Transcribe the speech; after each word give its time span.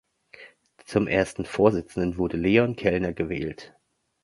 Zum 0.87 1.07
ersten 1.07 1.45
Vorsitzenden 1.45 2.17
wurde 2.17 2.35
Leon 2.35 2.75
Kellner 2.75 3.13
gewählt. 3.13 3.75